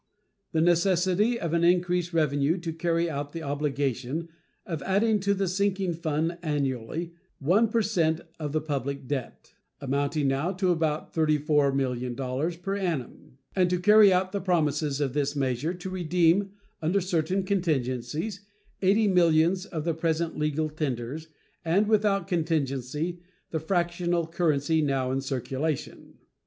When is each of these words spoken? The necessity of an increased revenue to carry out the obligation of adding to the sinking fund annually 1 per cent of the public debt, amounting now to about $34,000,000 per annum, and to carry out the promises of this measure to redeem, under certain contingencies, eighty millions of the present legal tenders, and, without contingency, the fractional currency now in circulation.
The 0.51 0.61
necessity 0.61 1.39
of 1.39 1.53
an 1.53 1.63
increased 1.63 2.11
revenue 2.11 2.57
to 2.57 2.73
carry 2.73 3.07
out 3.07 3.33
the 3.33 3.43
obligation 3.43 4.29
of 4.65 4.81
adding 4.81 5.19
to 5.19 5.35
the 5.35 5.47
sinking 5.47 5.93
fund 5.93 6.39
annually 6.41 7.13
1 7.37 7.67
per 7.67 7.83
cent 7.83 8.19
of 8.39 8.51
the 8.51 8.61
public 8.61 9.07
debt, 9.07 9.53
amounting 9.79 10.27
now 10.27 10.53
to 10.53 10.71
about 10.71 11.13
$34,000,000 11.13 12.59
per 12.63 12.75
annum, 12.77 13.37
and 13.55 13.69
to 13.69 13.79
carry 13.79 14.11
out 14.11 14.31
the 14.31 14.41
promises 14.41 14.99
of 14.99 15.13
this 15.13 15.35
measure 15.35 15.75
to 15.75 15.89
redeem, 15.91 16.49
under 16.81 16.99
certain 16.99 17.43
contingencies, 17.43 18.41
eighty 18.81 19.07
millions 19.07 19.67
of 19.67 19.83
the 19.83 19.93
present 19.93 20.35
legal 20.35 20.67
tenders, 20.67 21.27
and, 21.63 21.85
without 21.87 22.27
contingency, 22.27 23.19
the 23.51 23.59
fractional 23.59 24.25
currency 24.25 24.81
now 24.81 25.11
in 25.11 25.21
circulation. 25.21 26.15